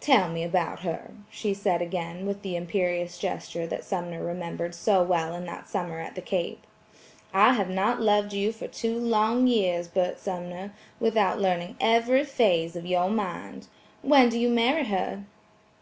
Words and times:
"Tell 0.00 0.28
me 0.28 0.44
about 0.44 0.80
her," 0.80 1.10
she 1.30 1.54
said 1.54 1.80
again 1.80 2.26
with 2.26 2.42
the 2.42 2.54
imperious 2.54 3.16
gesture 3.18 3.66
that 3.68 3.82
Sumner 3.82 4.22
remembered 4.22 4.74
so 4.74 5.02
well 5.02 5.34
in 5.34 5.46
that 5.46 5.70
summer 5.70 6.00
at 6.00 6.14
the 6.14 6.20
Cape. 6.20 6.62
"I 7.32 7.54
have 7.54 7.70
not 7.70 7.98
loved 7.98 8.34
you 8.34 8.52
for 8.52 8.68
two 8.68 8.98
long 8.98 9.46
years, 9.46 9.88
Bert 9.88 10.18
Sumner, 10.18 10.74
without 10.98 11.40
learning 11.40 11.76
every 11.80 12.24
phase 12.24 12.76
of 12.76 12.84
your 12.84 13.08
mind. 13.08 13.68
When 14.02 14.28
do 14.28 14.38
you 14.38 14.50
marry 14.50 14.84
her?" 14.84 15.24